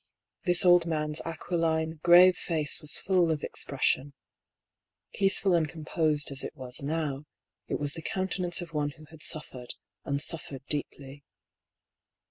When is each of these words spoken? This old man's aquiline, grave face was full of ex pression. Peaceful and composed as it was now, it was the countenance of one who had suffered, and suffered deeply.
This 0.45 0.65
old 0.65 0.87
man's 0.87 1.21
aquiline, 1.27 1.99
grave 2.01 2.35
face 2.35 2.81
was 2.81 2.97
full 2.97 3.29
of 3.29 3.43
ex 3.43 3.63
pression. 3.63 4.13
Peaceful 5.13 5.53
and 5.53 5.69
composed 5.69 6.31
as 6.31 6.43
it 6.43 6.55
was 6.55 6.81
now, 6.81 7.25
it 7.67 7.77
was 7.79 7.93
the 7.93 8.01
countenance 8.01 8.61
of 8.61 8.73
one 8.73 8.89
who 8.97 9.05
had 9.11 9.21
suffered, 9.21 9.75
and 10.03 10.19
suffered 10.19 10.63
deeply. 10.67 11.23